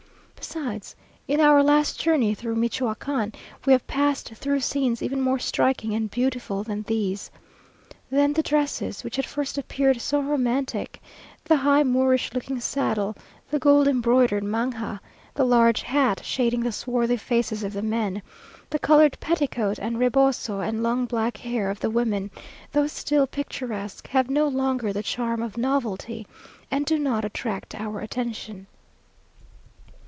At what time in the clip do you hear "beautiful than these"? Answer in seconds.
6.11-7.29